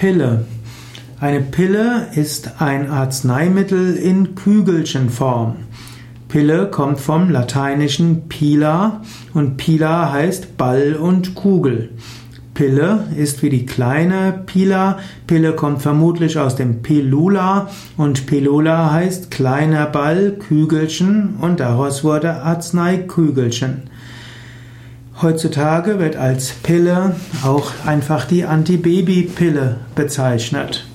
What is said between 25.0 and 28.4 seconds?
Heutzutage wird als Pille auch einfach